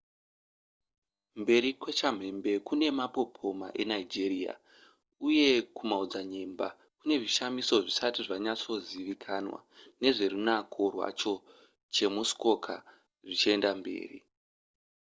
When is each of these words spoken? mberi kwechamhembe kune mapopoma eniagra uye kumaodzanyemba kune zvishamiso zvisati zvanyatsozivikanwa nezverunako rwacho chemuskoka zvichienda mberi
mberi 1.41 1.69
kwechamhembe 1.81 2.51
kune 2.67 2.87
mapopoma 2.99 3.67
eniagra 3.81 4.53
uye 5.27 5.47
kumaodzanyemba 5.75 6.67
kune 6.99 7.15
zvishamiso 7.21 7.75
zvisati 7.83 8.19
zvanyatsozivikanwa 8.27 9.59
nezverunako 10.01 10.81
rwacho 10.93 11.33
chemuskoka 11.95 12.73
zvichienda 13.23 13.69
mberi 13.79 14.19